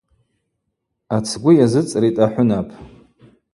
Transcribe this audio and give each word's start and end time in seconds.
Ацгвы 1.15 1.51
йазыцӏритӏ 1.55 2.21
ахӏвынап. 2.25 2.67